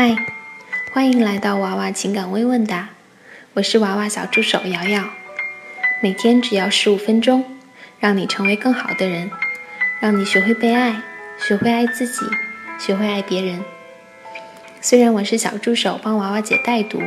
[0.00, 0.14] 嗨，
[0.92, 2.90] 欢迎来到娃娃情感微问答，
[3.54, 5.08] 我是娃娃小助手瑶瑶。
[6.00, 7.44] 每天只要十五分钟，
[7.98, 9.28] 让你成为更好的人，
[9.98, 11.02] 让你学会被爱，
[11.36, 12.20] 学会爱自己，
[12.78, 13.64] 学会爱别人。
[14.80, 17.02] 虽然我是小助手，帮娃娃姐代读，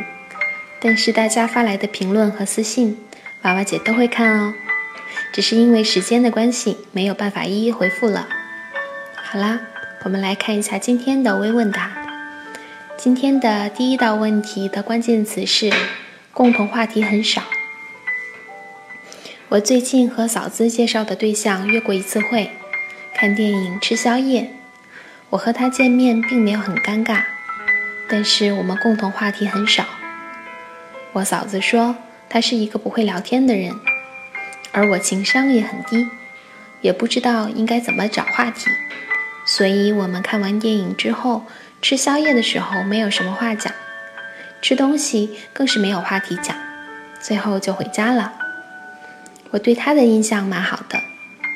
[0.82, 2.98] 但是大家发来的评论和私信，
[3.44, 4.54] 娃娃姐都会看哦。
[5.32, 8.28] 只是因为时间的关系，没有办法一一回复了。
[9.16, 9.62] 好啦，
[10.04, 12.01] 我们来看一下今天的微问答。
[13.04, 15.74] 今天的第一道问题的关键词是
[16.32, 17.42] 共同话题很少。
[19.50, 22.52] 我最近和嫂子介绍的对象约过一次会，
[23.16, 24.52] 看电影、吃宵夜。
[25.32, 27.24] 我和他见面并没有很尴尬，
[28.08, 29.84] 但是我们共同话题很少。
[31.14, 31.96] 我嫂子说
[32.30, 33.74] 他是一个不会聊天的人，
[34.74, 36.08] 而我情商也很低，
[36.82, 38.70] 也不知道应该怎么找话题。
[39.44, 41.48] 所以我们看完电影之后。
[41.82, 43.74] 吃宵夜的时候没有什么话讲，
[44.62, 46.56] 吃东西更是没有话题讲，
[47.20, 48.34] 最后就回家了。
[49.50, 51.00] 我对他的印象蛮好的，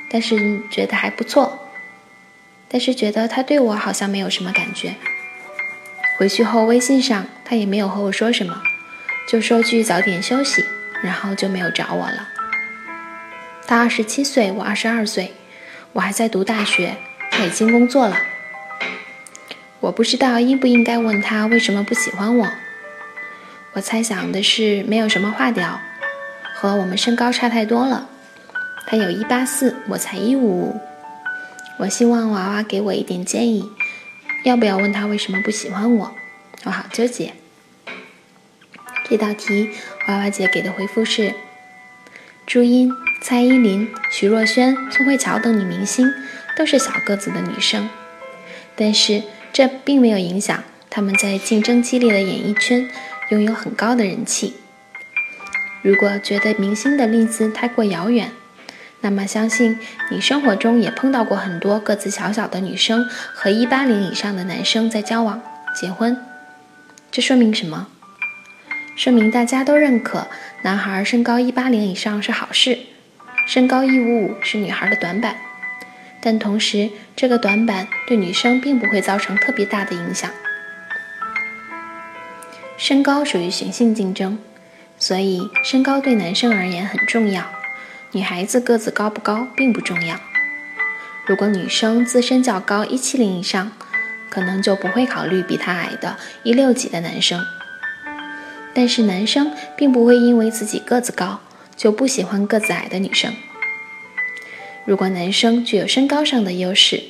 [0.10, 1.70] 但是觉得还不错，
[2.68, 4.96] 但是觉得他对我好像没有什么感觉。
[6.18, 8.64] 回去后微信上他也没有和我说什么，
[9.30, 10.66] 就说句早点休息，
[11.04, 12.30] 然后就没有找我了。
[13.68, 15.34] 他二十七岁，我二十二岁，
[15.94, 16.98] 我还在读大学，
[17.30, 18.18] 他已经工作了。
[19.86, 22.52] 我不知道应不应该问他为什么不喜欢我。
[23.74, 25.80] 我猜想的是没有什么话聊，
[26.56, 28.10] 和我们身高差太多了。
[28.88, 30.82] 他有一八四，我才一五五。
[31.78, 33.70] 我希望娃娃给我一点建议，
[34.44, 36.16] 要不要问他为什么不喜欢我？
[36.64, 37.34] 我好纠结。
[39.08, 39.70] 这道题，
[40.08, 41.36] 娃娃姐给的回复是：
[42.48, 42.92] 朱茵、
[43.22, 46.12] 蔡依林、徐若瑄、宋慧乔等女明星
[46.58, 47.88] 都是小个子的女生，
[48.76, 49.22] 但是。
[49.56, 52.90] 这并没有影响他们在竞争激烈的演艺圈
[53.30, 54.54] 拥有很高的人气。
[55.82, 58.32] 如果觉得明星的例子太过遥远，
[59.00, 59.80] 那么相信
[60.12, 65.42] 你生活中也碰到过很多个子小小的女生和一八零以上的男生在交往、
[65.74, 66.18] 结婚。
[67.10, 67.88] 这说明什么？
[68.98, 70.28] 说明大家都认可
[70.64, 72.80] 男孩身高一八零以上是好事，
[73.48, 75.38] 身高一五五是女孩的短板。
[76.26, 80.28] 但同时，这个短板对女生并不会造成特别大的影响。
[82.78, 84.40] 身高属于雄性竞争，
[84.98, 87.44] 所以身高对男生而言很重要。
[88.14, 90.20] 女孩子个子高不高并不重要。
[91.28, 93.72] 如果女生自身较高，一七零以上，
[94.32, 97.40] 可能就不会考虑比她矮的一六几的男生。
[98.74, 101.42] 但是男生并不会因为自己个子高
[101.76, 103.32] 就不喜欢个子矮的女生。
[104.86, 107.04] 如果男生具有身高上的优势，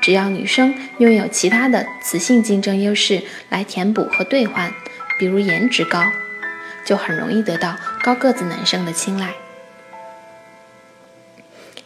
[0.00, 4.72] 只要女生拥有其他的雌性竞争优势来填补和兑换，
[5.18, 6.04] 比如颜值高，
[6.84, 9.32] 就很容易得到高个子男生的青睐。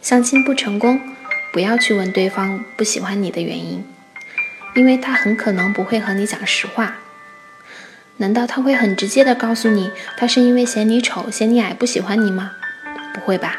[0.01, 0.99] 相亲不成功，
[1.53, 3.85] 不要去问对方不喜欢你的原因，
[4.75, 6.97] 因为他很可能不会和你讲实话。
[8.17, 12.51] 难道他会很直接的告诉你，他是因为嫌你丑、嫌你矮不喜欢你吗？
[13.13, 13.57] 不会吧。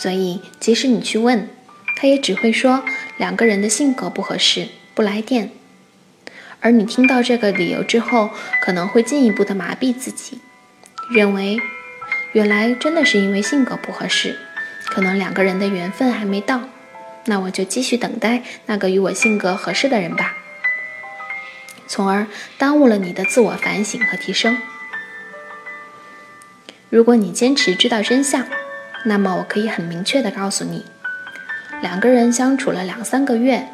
[0.00, 1.48] 所以，即使你去问，
[1.96, 2.84] 他也只会说
[3.16, 5.50] 两个人的性格不合适，不来电。
[6.60, 10.38] 而你听到这个理由之后，可能会进一步的麻痹自己，
[11.10, 11.58] 认为
[12.30, 14.38] 原来真的是因为性格不合适，
[14.86, 16.68] 可能两个人的缘分还没到，
[17.24, 20.36] 那我就继续等待那个与我性格合适的人吧，
[21.88, 24.56] 从而耽误了你的自我反省和提升。
[26.88, 28.46] 如果你坚持知道真相。
[29.08, 30.84] 那么我可以很明确的告诉你，
[31.80, 33.66] 两个人相处了两三个月，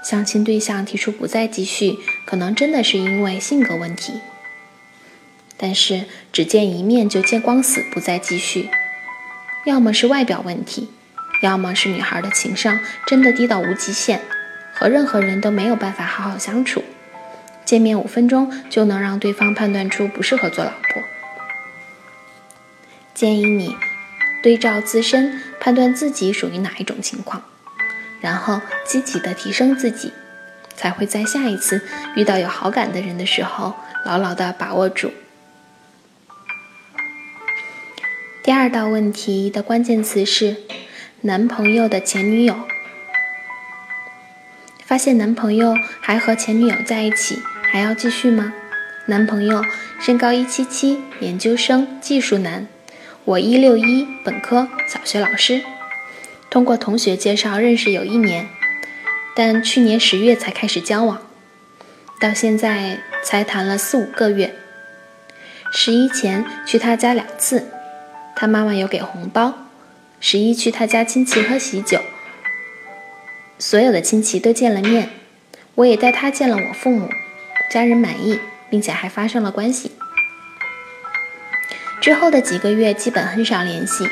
[0.00, 4.20] 相亲对象提出不再继续，可能真的是因为性格问题。
[5.56, 8.70] 但是只见一面就见光死，不再继续，
[9.64, 10.88] 要么是外表问题，
[11.42, 14.20] 要么是女孩的情商真的低到无极限，
[14.72, 16.84] 和任何人都没有办法好好相处，
[17.64, 21.02] 见面五分钟就能让对方判断出不适合做老婆。
[23.12, 23.74] 建议你。
[24.46, 27.42] 对照自身，判断自己属于哪一种情况，
[28.20, 30.12] 然后积极的提升自己，
[30.76, 31.82] 才会在下一次
[32.14, 35.12] 遇到有好感的人的时候，牢牢的把握住。
[38.44, 40.58] 第二道问题的关键词是
[41.22, 42.54] 男朋友的前女友。
[44.84, 48.52] 发现男朋友还和前女友在一起，还要继续吗？
[49.06, 49.64] 男朋友
[49.98, 52.68] 身高一七七，研究生，技术男。
[53.26, 55.64] 我一六一本科小学老师，
[56.48, 58.48] 通过同学介绍认识有一年，
[59.34, 61.20] 但去年十月才开始交往。
[62.20, 64.54] 到现在才谈了四五个月。
[65.72, 67.66] 十一前去他家两次，
[68.36, 69.54] 他妈妈有给红包。
[70.20, 72.00] 十一去他家亲戚喝喜酒，
[73.58, 75.10] 所有的亲戚都见了面，
[75.74, 77.10] 我也带他见了我父母，
[77.72, 78.38] 家人满意，
[78.70, 79.90] 并且还发生了关系。
[82.06, 84.08] 之后的几个月基本很少联系，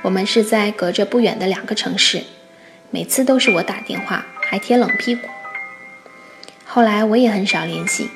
[0.00, 2.22] 我们是在隔着不远的两个城市，
[2.90, 5.28] 每次都是我打电话，还贴冷屁股。
[6.64, 8.08] 后来我也很少联系。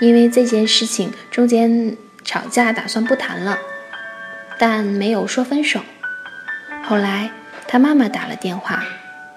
[0.00, 3.56] 因为这件事情中间吵架，打算不谈了，
[4.58, 5.82] 但没有说分手。
[6.82, 7.30] 后来
[7.68, 8.82] 他妈妈打了电话，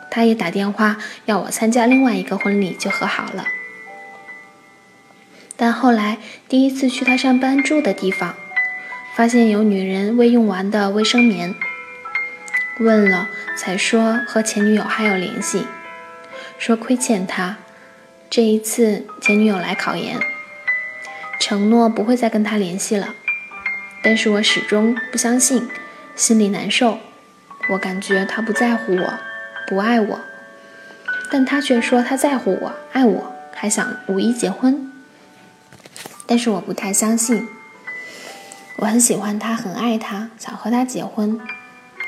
[0.09, 3.45] 他也打电话要我参加另外一个婚礼，就和好了。
[5.55, 6.17] 但后来
[6.49, 8.33] 第一次去他上班住的地方，
[9.15, 11.55] 发现有女人未用完的卫生棉，
[12.79, 15.65] 问了才说和前女友还有联系，
[16.57, 17.55] 说亏欠他，
[18.29, 20.19] 这一次前女友来考研。
[21.39, 23.15] 承诺不会再跟他联系了，
[24.03, 25.69] 但是我始终不相信，
[26.17, 26.99] 心里难受。
[27.69, 29.13] 我感觉他不在乎我，
[29.65, 30.19] 不爱我，
[31.31, 34.91] 但他却说他在乎我，爱我，还想五一结婚。
[36.27, 37.47] 但是我不太相信。
[38.77, 41.39] 我很喜欢他，很爱他，想和他结婚，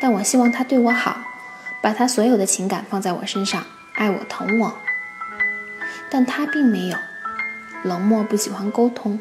[0.01, 1.17] 但我希望他对我好，
[1.81, 4.73] 把他所有的情感放在我身上，爱我，疼我。
[6.09, 6.97] 但他并没有。
[7.83, 9.19] 冷漠，不喜欢沟通，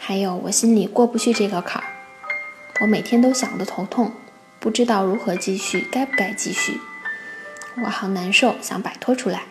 [0.00, 1.86] 还有我心里过不去这个坎儿，
[2.80, 4.12] 我每天都想得头痛，
[4.58, 6.80] 不知道如何继续，该不该继续，
[7.84, 9.42] 我好难受，想摆脱出来。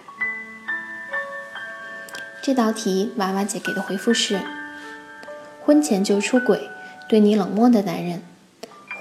[2.41, 4.41] 这道题，娃娃姐给的回复是：
[5.63, 6.69] 婚前就出轨，
[7.11, 8.21] 对你冷漠的男人，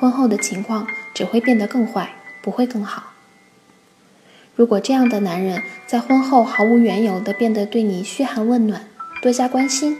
[0.01, 3.12] 婚后的情况只会变得更坏，不会更好。
[4.57, 8.89] 如果这样的男人在婚后毫无缘由的变得对你嘘寒问暖，
[9.23, 9.97] 多加关心，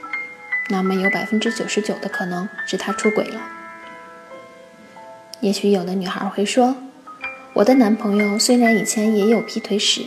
[0.71, 3.41] 那么有百分之九十九的可能是他出轨了。
[5.39, 6.75] 也许有的女孩会说
[7.55, 10.07] ：“我的男朋友虽然以前也有劈腿史，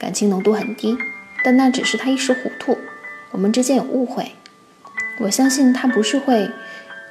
[0.00, 0.98] 感情浓度很低，
[1.44, 2.76] 但那只是他一时糊涂，
[3.30, 4.32] 我们之间有误会。
[5.20, 6.50] 我相信他不是会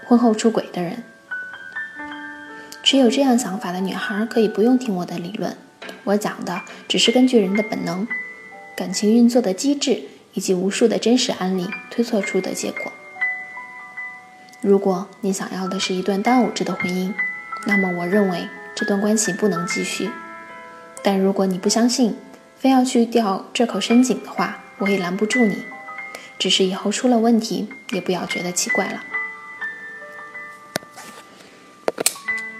[0.05, 1.03] 婚后出轨的人。”
[2.83, 5.57] 持有这样想法的女孩可以不用听我的理论，
[6.03, 8.07] 我讲的只是根据人的本能、
[8.75, 10.03] 感情运作的机制。
[10.37, 12.91] 以及无数的真实案例推测出的结果。
[14.59, 17.13] 如果你想要的是一段单偶制的婚姻，
[17.65, 20.11] 那么我认为这段关系不能继续。
[21.01, 22.17] 但如果你不相信，
[22.57, 25.63] 非要去钓这口深井的话，我也拦不住你。
[26.37, 29.01] 只是以后出了问题，也不要觉得奇怪了。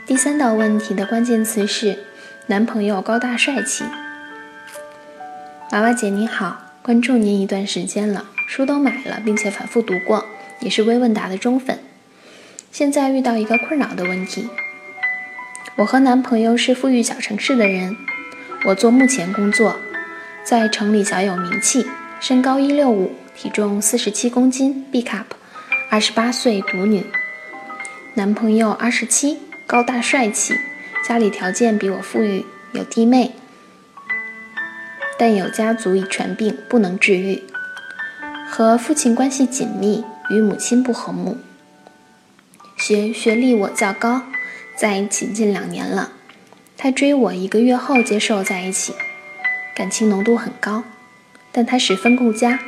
[0.08, 1.98] 第三道问题的关键词是
[2.46, 3.84] 男朋友高大帅气。
[5.72, 6.62] 娃娃姐你好。
[6.84, 10.24] 关注您一段时间了，书都买了，并且反复读过，
[10.60, 11.80] 也是微问答的忠粉。
[12.72, 14.48] 现在遇到一个困扰的问题：
[15.78, 17.98] 我和男朋友是富裕小城市的人，
[18.66, 19.78] 我做目前工作，
[20.44, 21.88] 在城里小有名气，
[22.20, 25.26] 身高一六五，体重四十七公斤，B cup，
[25.90, 27.04] 二十八岁，独女。
[28.14, 30.54] 男朋友二十七，高大帅气，
[31.04, 33.34] 家里条件比我富裕，有弟妹。
[35.18, 37.42] 但有家族遗传病不能治愈，
[38.48, 41.40] 和父亲关系紧密，与母亲不和睦。
[42.78, 44.22] 学学历我较高，
[44.76, 46.12] 在一起近两年了。
[46.78, 48.94] 他追我一个月后接受在一起，
[49.76, 50.84] 感情浓度很高，
[51.52, 52.60] 但他十分顾家，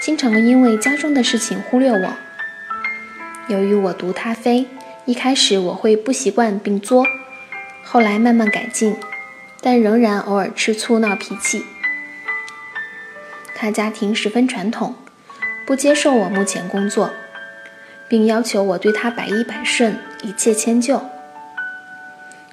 [0.00, 2.16] 经常因为家中的事情忽略我。
[3.48, 4.66] 由于我读他非，
[5.06, 7.06] 一开始我会不习惯并作，
[7.84, 8.96] 后来慢慢改进，
[9.60, 11.64] 但仍然偶尔吃醋闹脾气。
[13.54, 14.96] 他家庭十分传统，
[15.64, 17.12] 不接受我目前工作，
[18.08, 21.00] 并要求我对他百依百顺，一切迁就。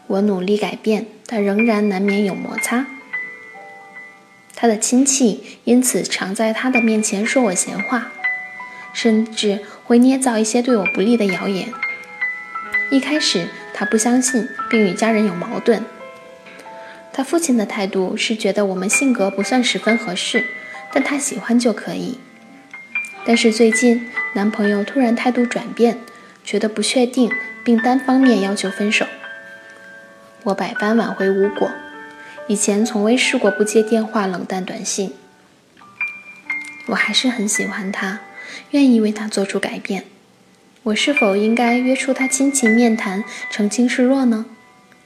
[0.06, 2.86] 我努力改变，但仍然难免有摩擦。
[4.56, 8.12] 他的亲戚因此常在他的面前说我闲话，
[8.94, 11.74] 甚至会捏造一些对我不利的谣言。
[12.90, 15.84] 一开始他不相信，并与家人有矛盾。
[17.12, 20.46] 他父亲的态度是觉得我们性格不算十分合适。
[20.96, 22.20] 但他喜欢就可以。
[23.26, 25.98] 但是最近男朋友突然态度转变，
[26.44, 27.32] 觉得不确定，
[27.64, 29.08] 并单方面要求分手。
[30.44, 31.72] 我百般挽回无果，
[32.48, 35.16] 以前从未试过不接电话、冷淡短信。
[36.86, 38.20] 我还是很喜欢他，
[38.70, 40.06] 愿意为他做出改变。
[40.84, 44.46] 我是否应该约出他亲戚面谈，澄清示弱呢？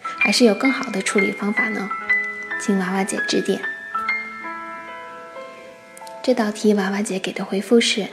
[0.02, 1.92] 还是有更好的处理方法呢？
[2.60, 3.62] 请娃娃姐指点。
[6.24, 8.08] 这道题娃娃姐给的回复是：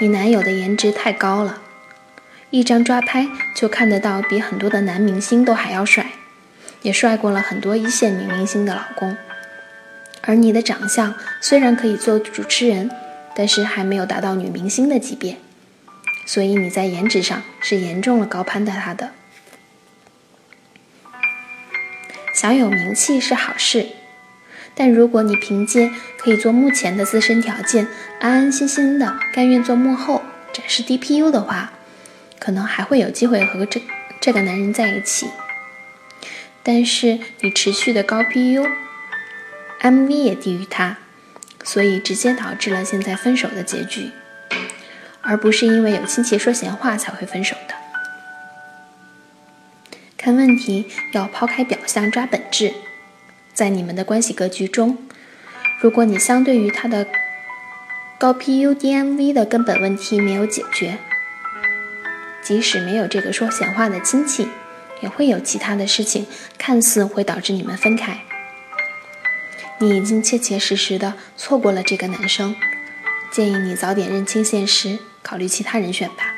[0.00, 1.60] 你男友的颜值太高了，
[2.48, 6.12] 一张抓拍就看得到比很多的男明星都还要帅，
[6.80, 9.14] 也帅过了很多一线女明星的老公。
[10.22, 12.90] 而你的长相虽然可以做主持人，
[13.36, 15.36] 但是还没有达到女明星的级别，
[16.28, 19.12] 所以你在颜值上是严重了高攀的他的。
[22.34, 23.86] 小有名气是好事。
[24.74, 27.88] 但如果你凭借可以做目前的自身条件，
[28.20, 31.72] 安安心心的甘愿做幕后展示 DPU 的话，
[32.38, 33.80] 可能还会有机会和这
[34.20, 35.30] 这个男人在一起。
[36.62, 40.98] 但是你持续的高 PU，MV 也低于他，
[41.64, 44.10] 所以直接导致了现在分手的结局，
[45.28, 47.74] 而不是因为有亲戚说闲话才会分手的。
[50.16, 52.72] 看问题要抛开表象，抓本质。
[53.52, 54.96] 在你们的关系格局中，
[55.80, 57.06] 如果你相对于他的
[58.16, 60.96] 高 PU DMV 的根本问题没有解决，
[62.42, 64.48] 即使没有这个说闲话的亲戚，
[65.02, 68.20] 也会有其他的事情看似会导致你们分开。
[69.78, 72.56] 你已经切切实实的错过了这个男生，
[73.30, 76.34] 建议你早点认清现实，考虑其他人选吧。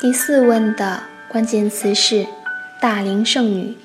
[0.00, 2.26] 第四问的关键词是。
[2.80, 3.76] 大龄剩女，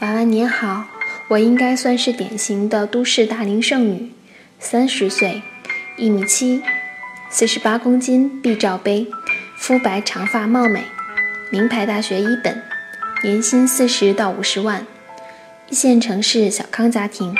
[0.00, 0.84] 娃娃你好，
[1.30, 4.12] 我应该算是典型的都市大龄剩女，
[4.58, 5.40] 三十岁，
[5.96, 6.62] 一米七，
[7.30, 9.06] 四十八公斤，B 罩杯，
[9.56, 10.84] 肤白长发貌美，
[11.48, 12.62] 名牌大学一本，
[13.22, 14.86] 年薪四十到五十万，
[15.70, 17.34] 一线城市小康家庭，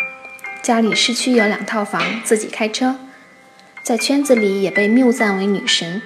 [0.63, 2.97] 家里市区有两套房，自己开车，
[3.83, 6.03] 在圈子里也被谬赞为女神。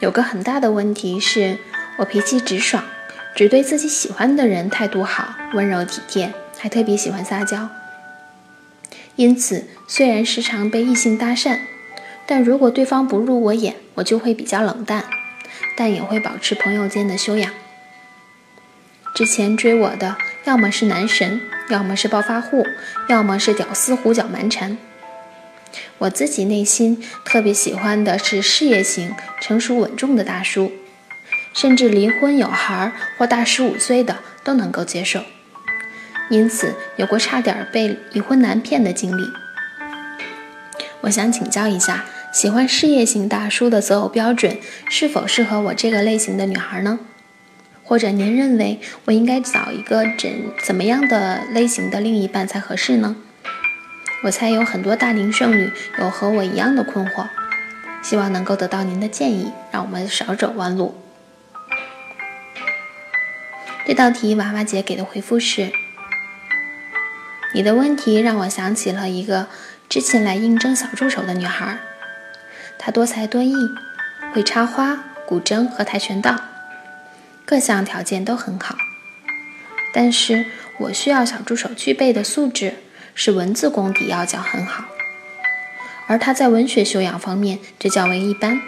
[0.00, 1.58] 有个很大的问题是
[1.98, 2.84] 我脾气直爽。
[3.34, 7.70] 只对自己喜欢的人态度好、温柔体贴，还特别喜欢撒娇。
[9.16, 11.58] 因此，虽然时常被异性搭讪，
[12.26, 15.06] 但如果对方不入我眼，我就会比较冷淡，
[15.74, 17.50] 但也会保持朋友间的修养。
[19.14, 22.66] 之前追我的，要么是男神，要么是暴发户，
[23.08, 24.76] 要么是屌丝胡搅蛮缠。
[25.98, 30.72] 我自己内心特别喜欢的是事业型、成熟稳重的大叔。
[31.54, 35.20] 甚至离婚有孩儿或大十五岁的都能够接受，
[36.30, 39.22] 因此有过差点被离婚男骗的经历。
[41.02, 44.56] 我想请教一下，喜欢事业型大叔的择偶标准
[44.88, 46.98] 是否适合我这个类型的女孩呢？
[47.92, 50.32] 或者您认为我应该找一个怎
[50.64, 53.16] 怎么样的类型的另一半才合适呢？
[54.24, 57.26] 我猜有很多大龄剩女有和我一样的困惑，
[58.02, 60.94] 希望能够得到您的建议，让我们少走弯路。
[63.84, 65.70] 这道题，娃娃姐给的回复是：
[67.52, 69.48] 你的问题让我想起了一个
[69.90, 71.76] 之前来应征小助手的女孩，
[72.78, 73.54] 她多才多艺，
[74.32, 76.40] 会插花、古筝和跆拳道，
[77.52, 78.78] 各项条件都很好。
[79.92, 80.46] 但是
[80.78, 82.76] 我需要小助手具备的素质
[83.14, 84.86] 是文字功底要较很好，
[86.06, 88.58] 而他在文学修养方面却较为一般，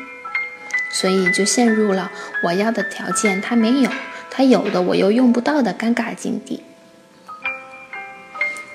[0.91, 2.13] 所以就陷入了
[2.43, 3.91] 我要的条件他没有。
[4.31, 6.63] 他有的我又用不到的尴尬境地，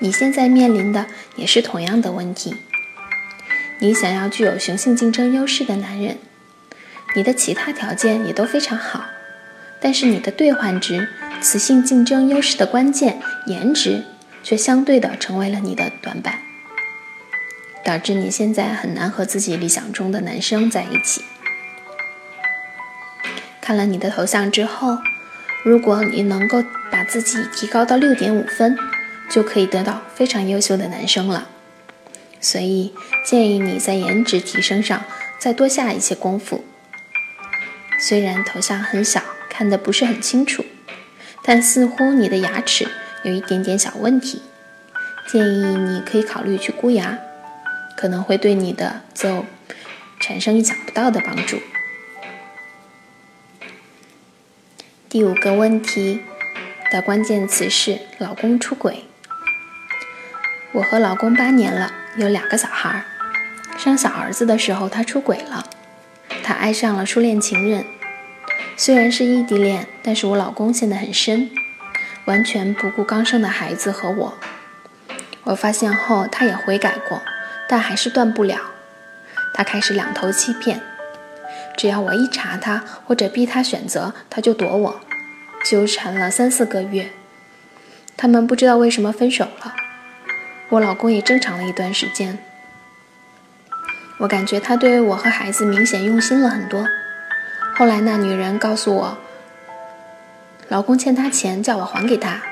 [0.00, 2.56] 你现在面临的也是同样的问题。
[3.78, 6.18] 你想要具有雄性竞争优势的男人，
[7.14, 9.04] 你的其他条件也都非常好，
[9.80, 11.08] 但是你的兑换值、
[11.40, 14.04] 雌性竞争优势的关键颜值，
[14.42, 16.38] 却相对的成为了你的短板，
[17.84, 21.24] 导致你现在很难和自己理想中的男生在一起。
[23.60, 24.98] 看了你的头像之后。
[25.62, 28.78] 如果你能够把自己提高到六点五分，
[29.28, 31.48] 就可以得到非常优秀的男生了。
[32.40, 32.94] 所以
[33.26, 35.04] 建议你在颜值提升上
[35.38, 36.64] 再多下一些功夫。
[37.98, 39.20] 虽然头像很小，
[39.50, 40.64] 看得不是很清楚，
[41.42, 42.88] 但似乎你的牙齿
[43.24, 44.40] 有一点点小问题，
[45.28, 47.18] 建议你可以考虑去箍牙，
[47.96, 49.44] 可能会对你的择偶
[50.18, 51.60] 产生意想不到的帮助。
[55.08, 56.22] 第五个问题
[56.92, 59.04] 的关键词是老公出轨。
[60.72, 63.04] 我和老公八年了，有两个小孩。
[63.76, 65.68] 生小儿子的时候，他出轨了，
[66.44, 67.84] 他爱上了初恋情人。
[68.76, 71.50] 虽然是异地恋，但是我老公陷得很深，
[72.24, 74.34] 完全不顾刚生的孩子和我。
[75.44, 77.20] 我发现后，他也悔改过，
[77.68, 78.58] 但还是断不了。
[79.52, 80.80] 他开始两头欺骗。
[81.76, 85.00] 只要我一查他或者逼他选择，他就躲我，
[85.64, 87.10] 纠缠了三四个月。
[88.16, 89.74] 他们不知道为什么分手了，
[90.68, 92.38] 我老公也正常了一段时间。
[94.18, 96.86] 我感觉他对我和孩子明显用心了很多。
[97.80, 99.16] 后来那女人告诉我，
[100.68, 102.42] 老公欠她钱，叫我还给他。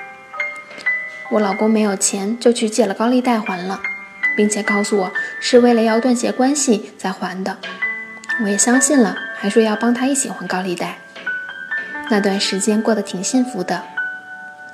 [1.29, 3.79] 我老公没有钱，就去借了高利贷还了，
[4.35, 7.59] 并且告诉我是为了要断绝关系才还的。
[8.43, 10.97] 我也相信了，还说要帮他一起还高利贷。
[12.09, 13.83] 那段时间过得挺幸福的，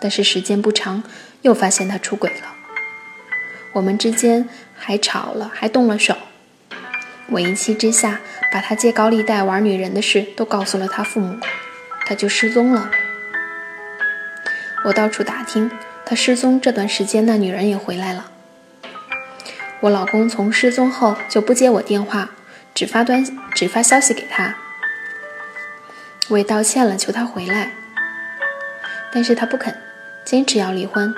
[0.01, 1.03] 但是时间不长，
[1.43, 2.55] 又发现他出轨了。
[3.73, 6.15] 我们之间还吵了，还动了手。
[7.31, 8.21] 我一气之下，
[8.55, 11.41] 把他借高利贷玩女人的事都告诉了他父母，
[12.07, 12.89] 他就失踪了。
[14.85, 15.69] 我到处打听，
[16.07, 18.31] 他失踪这段时间，那女人也回来了。
[19.81, 22.31] 我老公从失踪后就不接我电话，
[22.73, 24.55] 只发短只发消息给他。
[26.29, 27.73] 我也道歉了，求他回来，
[29.13, 29.77] 但是他不肯，
[30.25, 31.13] 坚持要离婚。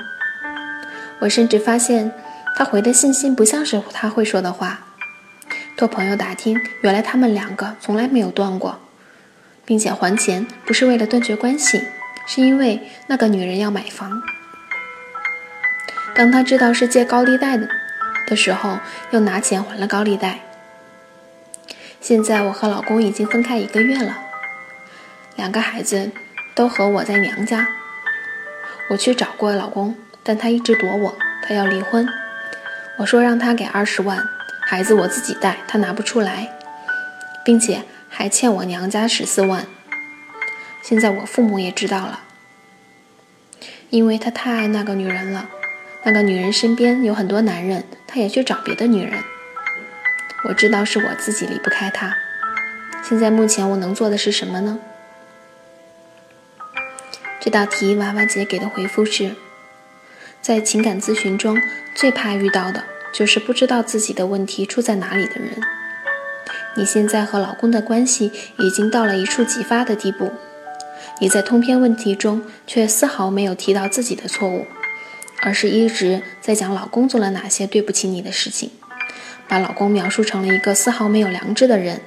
[1.18, 2.10] 我甚至发现
[2.56, 4.85] 他回的信息不像是他会说的话。
[5.76, 8.80] 托朋友打听，原来他们两个从来没有断过，
[9.66, 11.83] 并且还钱不是为了断绝关系，
[12.26, 14.23] 是因为那个女人要买房。
[16.14, 17.68] 当他知道是借高利贷的
[18.26, 18.78] 的时候，
[19.11, 20.40] 又拿钱还了高利贷。
[22.00, 24.16] 现在我和老公已经分开一个月了。
[25.35, 26.11] 两个孩子
[26.54, 27.68] 都和我在娘家，
[28.88, 32.09] 我去找过老公，但他一直躲我，他要离婚。
[32.97, 34.26] 我说让他给二十万，
[34.68, 36.50] 孩子我自己带，他拿不出来，
[37.44, 39.64] 并且还欠我娘家十四万。
[40.82, 42.25] 现在我父母也知道了，
[43.90, 45.49] 因为他太爱那个女人了，
[46.02, 49.23] 那个女人身边有很多男人，他也去找别的女人。
[50.49, 52.16] 我知道是我自己离不开他。
[53.04, 54.80] 现在目前我能做的是什么呢？
[57.38, 59.37] 这道题，娃娃姐给的回复是：
[60.42, 61.56] 在情感咨询中，
[61.94, 62.82] 最怕遇到的
[63.12, 65.60] 就是不知道自己的问题出在哪里的人。
[66.76, 70.32] 你现在和老公的关系已经到了一触即发的地步，
[71.21, 74.66] 你在通篇问题中却丝毫没有提到自己的错误，
[75.40, 78.71] 而是一直在讲老公做了哪些对不起你的事情，
[79.49, 82.02] 把老公描述成了一个丝毫没有良知的人。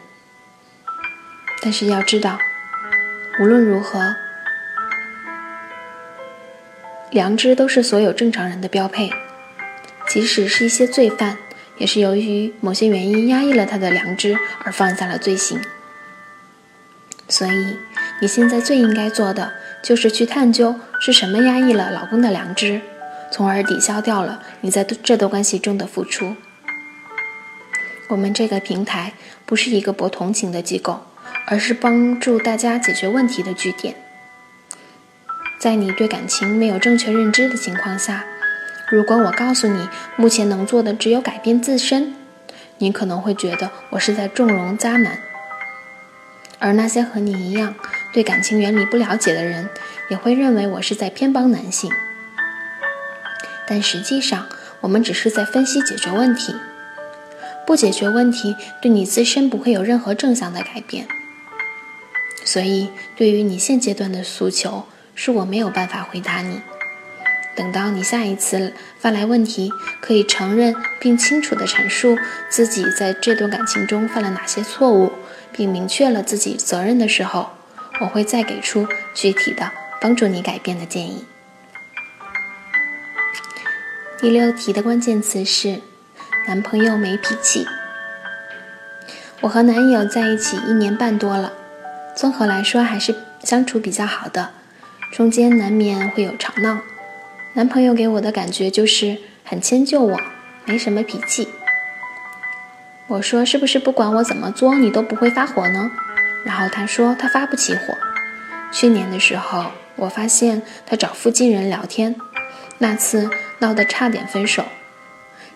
[1.62, 2.38] 但是要知道，
[3.42, 4.16] 无论如何。
[7.10, 9.10] 良知都是所有正常人的标配，
[10.10, 11.38] 即使是一些罪犯，
[11.78, 15.62] 也是由于某些原因压抑了他的良知而犯下了罪行。
[17.28, 17.78] 所以，
[18.20, 22.82] 你现在最应该做的就是去探究是什么压抑了老公的良知，
[23.32, 26.36] 从而抵消掉了你在这段关系中的付出。
[28.10, 29.14] 我们这个平台
[29.46, 31.06] 不是一个博同情的机构，
[31.46, 33.94] 而是帮助大家解决问题的据点。
[35.60, 38.26] 在你对感情没有正确认知的情况下，
[38.90, 42.16] 如果我告诉你目前能做的只有改变自身，
[42.80, 45.20] 你可能会觉得我是在纵容渣男。
[46.58, 47.76] 而那些和你一样
[48.12, 49.70] 对感情原理不了解的人，
[50.10, 51.92] 也会认为我是在偏帮男性。
[53.68, 54.48] 但实际上，
[54.82, 56.56] 我们只是在分析解决问题。
[57.68, 61.08] 不解决问题，对你自身不会有任何正向的改变。
[62.44, 66.60] 所以，对于你现阶段的诉求，是我没有办法回答你。
[67.56, 72.18] 等到你下一次发来问题，可以承认并清楚地阐述
[72.50, 75.12] 自己在这段感情中犯了哪些错误，
[75.52, 77.52] 并明确了自己责任的时候，
[78.02, 81.26] 我会再给出具体的帮助你改变的建议。
[84.18, 85.82] 第六题的关键词是
[86.48, 87.66] 男朋友没脾气。
[89.42, 91.54] 我和男友在一起一年半多了，
[92.16, 94.52] 综合来说还是相处比较好的。
[95.14, 96.80] 中间难免会有吵闹，
[97.54, 100.22] 男朋友给我的感觉就是很迁就我，
[100.66, 101.50] 没什么脾气。
[103.08, 105.92] 我说是不是不管我怎么作，你都不会发火呢？
[106.46, 107.98] 然后他说他发不起火。
[108.72, 112.16] 去年的时候，我发现他找附近人聊天，
[112.78, 114.64] 那次闹得差点分手。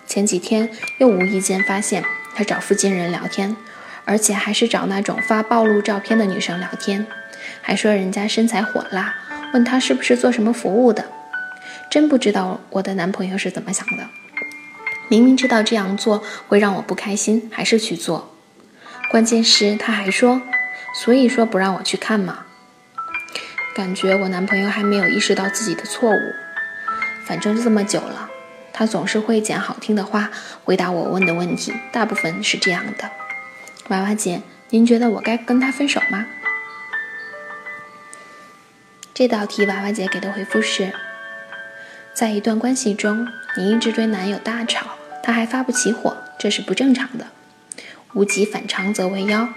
[0.08, 2.03] 前几天又无意间发现
[2.36, 3.56] 他找附近人聊天，
[4.03, 7.06] 而且还是找那种发暴露照片的女生聊天，
[7.62, 9.13] 还说人家身材火辣。
[9.53, 11.06] 问他是不是做什么服务的？
[11.93, 14.10] 真不知道我的男朋友是怎么想的。
[15.10, 18.36] 明明知道这样做会让我不开心，还是去做。
[19.12, 20.41] 关键是他还说，
[20.95, 22.47] 所以说不让我去看嘛。
[23.75, 26.17] 感觉我男朋友还没有意识到自己的错误。
[27.25, 28.27] 反正这么久了，
[28.73, 30.32] 他总是会捡好听的话
[30.63, 33.12] 回答我问的问题，大部分是这样的。
[33.89, 36.25] 娃娃姐，您觉得我该跟他分手吗？
[39.13, 40.91] 这道题，娃娃姐给的回复是：
[42.13, 44.91] 在一段关系中，你一直对男友大吵，
[45.23, 47.28] 他还发不起火，这是不正常的。
[48.13, 49.49] 无极反常则为妖。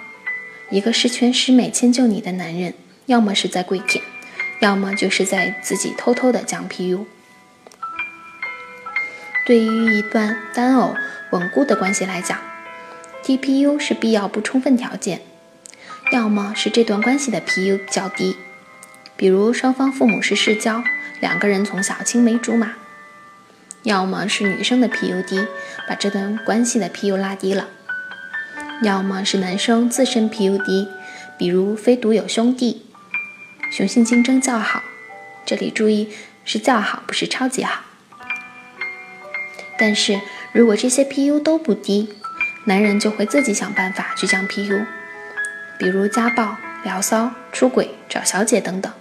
[0.71, 2.73] 一个十全十美迁就你的男人，
[3.05, 4.03] 要么是在跪舔，
[4.61, 7.05] 要么就是在自己偷偷的讲 PU。
[9.45, 10.95] 对于一段单偶
[11.33, 12.39] 稳固的关系来讲
[13.23, 15.21] 低 PU 是必要不充分条件。
[16.11, 18.37] 要么是这段关系的 PU 较低，
[19.17, 20.83] 比如双方父母是世交，
[21.21, 22.69] 两个人从小青梅竹马；
[23.83, 25.47] 要么是女生的 PU 低，
[25.89, 27.65] 把这段关系的 PU 拉低了；
[28.83, 30.89] 要么是男生自身 PU 低，
[31.39, 32.87] 比如非独有兄弟，
[33.71, 34.83] 雄性竞争较好。
[35.45, 36.11] 这里注意
[36.45, 37.83] 是较好，不是超级好。
[39.79, 40.21] 但是
[40.53, 42.09] 如果这些 PU 都不低，
[42.65, 44.85] 男人就会自己想办法去降 PU，
[45.79, 48.93] 比如家暴、聊骚、出轨、找小姐等等。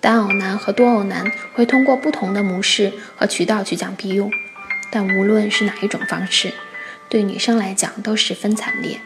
[0.00, 4.30] 单偶男和多偶男会通过不同的模式和渠道去讲 PU，
[4.92, 6.52] 但无论是哪一种方式，
[7.08, 9.00] 对女生来讲都十分惨烈。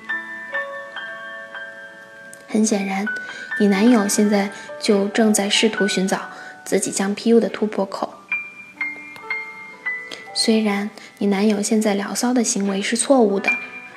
[2.47, 3.07] 很显然，
[3.59, 6.29] 你男友现在就正在试图寻找
[6.65, 8.15] 自己将 PU 的突破口。
[10.35, 13.51] 虽然你男友现在聊骚的行为是错误的，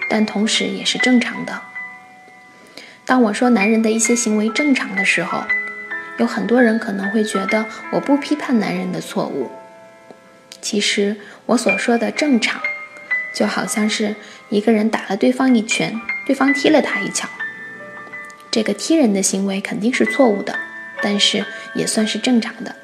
[0.10, 1.62] 但同时也是正常的。
[3.06, 5.44] 当我说男人的一些行为正常的时候，
[6.18, 9.52] 有很多人可能会觉得我不批判男人的错误。
[10.62, 12.62] 其实我所说的正常，
[13.36, 14.16] 就好像是
[14.50, 17.30] 一个人打了对方一拳，对方踢了他一脚。
[18.50, 20.58] 这个踢人的行为肯定是错误的，
[21.02, 22.76] 但是也算是正常的。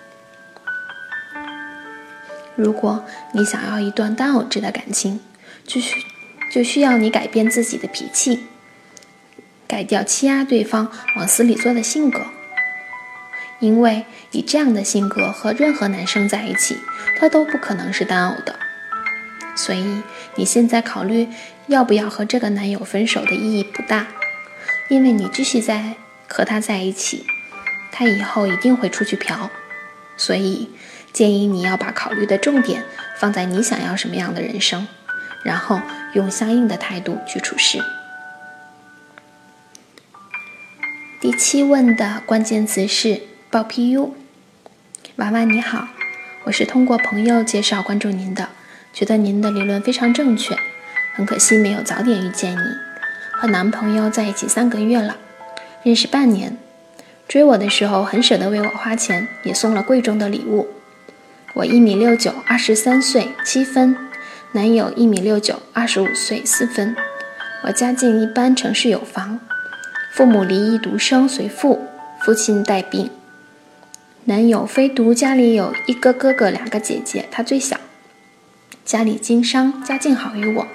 [2.56, 5.22] 如果你想要一段单偶制的感情，
[5.66, 6.04] 就需
[6.52, 8.44] 就需要你改变自己的脾气，
[9.66, 12.20] 改掉欺压对方、往死里做的性格。
[13.62, 16.78] 因为以这样的性格和任何男生在一起，
[17.18, 18.60] 他都不可能是单偶的。
[19.56, 20.02] 所以
[20.36, 21.30] 你现在考虑
[21.68, 24.08] 要不要和这个男友分手的意义不大，
[24.90, 25.96] 因为你继续在
[26.28, 27.26] 和他在一起，
[27.94, 29.50] 他以后一定会出去嫖。
[30.18, 30.70] 所以。
[31.14, 32.86] 建议你要把考虑的重点
[33.18, 34.88] 放在你想要什么样的人生，
[35.44, 35.82] 然后
[36.14, 37.84] 用相应的态度去处事。
[41.20, 44.12] 第七问的关键词是报 PU。
[45.18, 45.90] 娃娃你好，
[46.46, 48.48] 我是通过朋友介绍关注您的，
[48.94, 50.58] 觉得您的理论非常正确，
[51.16, 52.62] 很可惜没有早点遇见你。
[53.34, 55.18] 和男朋友在一起三个月了，
[55.84, 56.58] 认识半年，
[57.28, 60.70] 追我的时候很舍得为我花钱，也送了贵重的礼物。
[61.56, 63.94] 我一米六九，二十三岁，七分；
[64.54, 66.96] 男友一米六九，二十五岁，四分。
[67.64, 69.42] 我家境一般，城市有房，
[70.14, 71.86] 父母离异独生，随父，
[72.22, 73.12] 父亲带病。
[74.32, 77.76] 男友非独，家里有一个哥哥，两个姐姐，他最小。
[78.86, 80.68] 家里经商，家境好于我。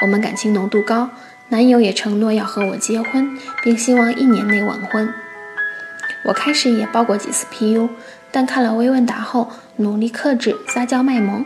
[0.00, 1.10] 我们感情浓度高，
[1.50, 5.14] 男友也承诺要和我结婚，并希望一年内完婚。
[6.24, 7.90] 我开始也报过几次 PU，
[8.32, 11.44] 但看了微问答后，努力克制，撒娇卖萌。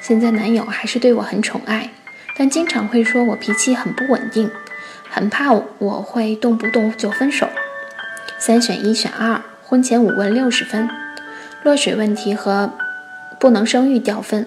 [0.00, 1.90] 现在男友还是对我很宠爱，
[2.38, 4.50] 但经常会说我脾气很不稳定，
[5.10, 7.46] 很怕我会动不动就分手。
[8.38, 10.88] 三选一选二，婚前五问六十分，
[11.62, 12.72] 落水问题和
[13.38, 14.46] 不能生育掉分。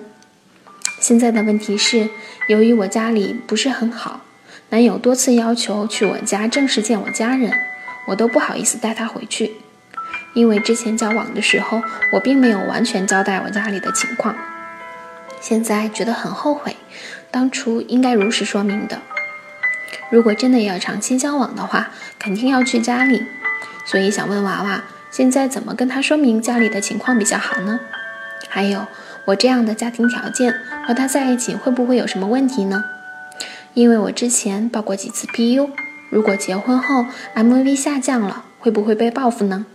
[1.00, 2.10] 现在的问题是，
[2.48, 4.22] 由于我家里不是很好，
[4.70, 7.54] 男友多次要求去我家正式见我家人。
[8.08, 9.52] 我都不好意思带他回去，
[10.34, 14.36] 因为之前交往的时候，我并没有完全交代我家里的情况。
[15.40, 16.78] 现在觉得很后悔，
[17.30, 19.00] 当初应该如实说明的。
[20.10, 23.22] 如果真的要长期交往的话，肯定要去家里。
[23.86, 27.82] 所以想问娃娃，现在怎么跟他说明家里的情况比较好呢？
[28.48, 28.88] 还有，
[29.26, 30.54] 我这样的家庭条件
[30.88, 32.86] 和他在一起会不会有什么问题呢？
[33.74, 35.70] 因为我之前报过几次 PU。
[36.10, 39.66] 如果结婚后 MV 下降了，会不会被报复呢？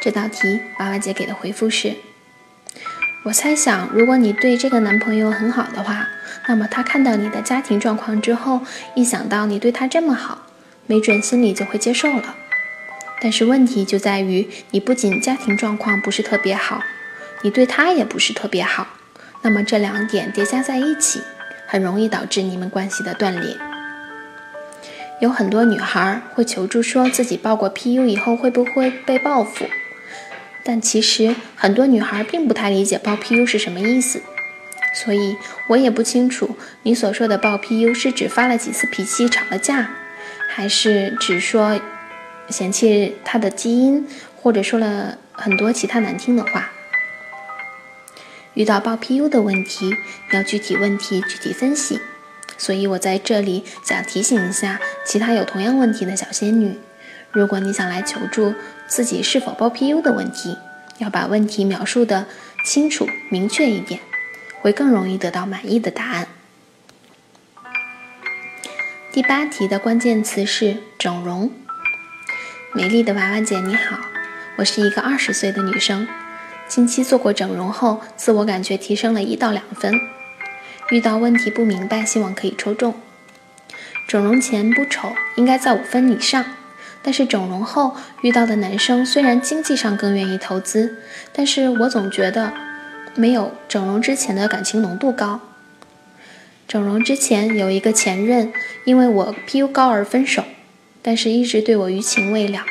[0.00, 1.94] 这道题娃娃姐给的回复是：
[3.24, 6.08] 我猜想，如果你对这个男朋友很好的话，
[6.48, 8.62] 那么他看到你的家庭状况之后，
[8.94, 10.46] 一想到你对他这么好，
[10.86, 12.34] 没准心里就会接受了。
[13.20, 16.82] 但是问题就在于，你不仅家庭状况不是特别好，
[17.42, 18.86] 你对他也不是特别好，
[19.42, 21.20] 那么这两点叠加在一起，
[21.66, 23.56] 很容易导致你们关系的断裂。
[25.20, 29.66] 有很多女孩会求助，说自己报过 PU 以后会不会被报复？
[30.62, 34.22] 但其实很多女孩并不太理解报 PU 是什么意思，
[34.94, 35.36] 所以
[35.70, 39.90] 我也不清楚你所说的报 PU 是指发了几次脾气吵了架，
[40.48, 41.80] 还是只说
[42.50, 44.06] 嫌弃他的基因，
[44.36, 46.70] 或者说了很多其他难听的话。
[48.54, 49.94] 遇到报 PU 的问题，
[50.32, 52.00] 要具体问题具体分析。
[52.56, 56.76] 所以我在这里想提醒一下其他有同样问题的小仙女：
[57.30, 58.54] 如果你想来求助
[58.88, 60.56] 自己是否报 PU 的问题，
[60.98, 62.26] 要把问题描述的
[62.64, 64.00] 清楚明确一点，
[64.60, 66.26] 会更容易得到满意的答案。
[69.12, 71.52] 第八题的关键词是整容。
[72.74, 73.98] 美丽的娃娃姐你好，
[74.56, 76.06] 我是一个二十岁的女生，
[76.68, 79.98] 近期做过整容后，自我感觉提升了一到两分。
[80.90, 82.94] 遇到问题不明白，希望可以抽中。
[84.06, 86.44] 整容前不丑，应该在五分以上。
[87.02, 90.98] 但是整容后遇到的男生，虽然经济上更愿意投资，
[91.32, 92.52] 但是我总觉得
[93.14, 95.40] 没有整容之前的感情浓度高。
[96.66, 98.52] 整容之前有一个前任，
[98.84, 100.44] 因为我 PU 高而分手，
[101.08, 102.66] 但是一直对我余情未了。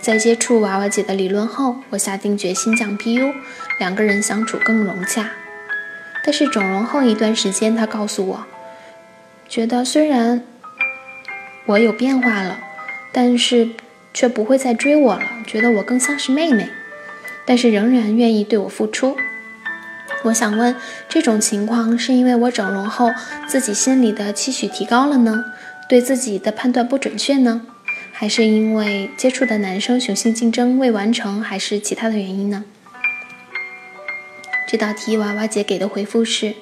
[0.00, 3.32] 在接触娃娃姐的理论后，我下定决心降 PU，
[3.78, 5.30] 两个人相处更融洽。
[6.24, 8.44] 但是整容后一段时间，他告诉我，
[9.48, 10.42] 觉得虽然
[11.66, 12.58] 我有变化了，
[13.12, 13.68] 但是
[14.12, 16.68] 却不会再追我了，觉得我更像是妹妹，
[17.46, 19.16] 但是仍然愿意对我付出。
[20.24, 20.74] 我想问，
[21.08, 23.12] 这种情况是因为我整容后
[23.46, 25.44] 自己心里的期许提高了呢，
[25.88, 27.62] 对自己的判断不准确呢，
[28.12, 32.64] 还是因为接触的男生雄性竞争未完成，还是其他的原因呢？
[34.66, 36.54] 这道题，娃娃姐给的回复是：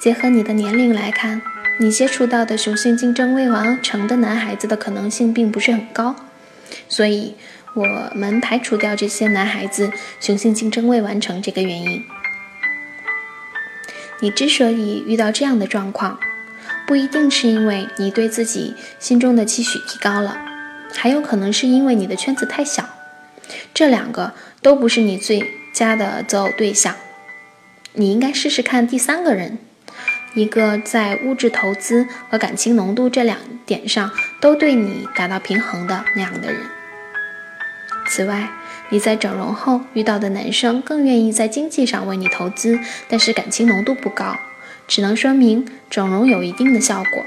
[0.00, 1.42] 结合你的年龄来看，
[1.78, 6.14] 你接触到的雄性竞争未完成的男孩子的可能性并不是很高，
[6.88, 7.34] 所以
[7.74, 12.04] 我们排除掉这些男孩子雄性竞争未完成这个原因。
[14.20, 16.18] 你之所以遇到这样的状况，
[16.86, 20.38] 不一定是因为你对自己心中的期许提高了，
[20.94, 22.88] 还有可能是因为你的圈子太小，
[23.74, 26.94] 这两个都不是你最佳的择偶对象。
[27.94, 29.58] 你应该试试看第三个人，
[30.34, 36.60] 一个在物质投资和感情浓度这两点上都对你达到平衡的那样的人。
[38.06, 38.48] 此外，
[38.90, 44.36] 你在整容后遇到的男生更愿意在经济上为你投资，但是感情浓度不高，
[44.86, 47.24] 只能说明整容有一定的效果。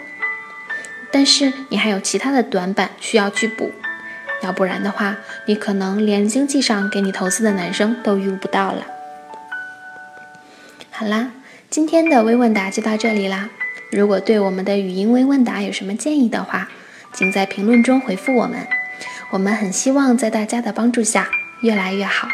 [1.11, 3.71] 但是你还有其他的短板需要去补，
[4.43, 8.85] 要不然的话，你可能连经济上给你投资的男生都遇不到了。
[10.91, 11.31] 好啦，
[11.69, 13.49] 今天的微问答就到这里啦。
[13.91, 16.69] 如果对我们的语音微问答有什么建议的话，
[17.11, 18.67] 请在评论中回复我们。
[19.31, 21.27] 我们很希望在大家的帮助下
[21.61, 22.27] 越来越好。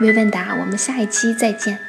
[0.00, 1.85] 微问答，我们下一期再见。